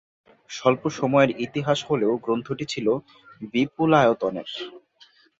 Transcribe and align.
স্বল্প 0.49 0.83
সময়ের 0.99 1.31
ইতিহাস 1.39 1.79
হলেও 1.89 2.13
গ্রন্থটি 2.17 2.65
ছিল 2.65 2.87
বিপুলায়তনের। 3.53 4.49